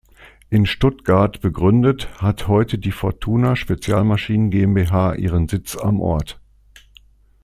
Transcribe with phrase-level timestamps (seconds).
[0.49, 6.41] In Stuttgart begründet, hat heute die Fortuna Spezialmaschinen GmbH ihren Sitz am Ort.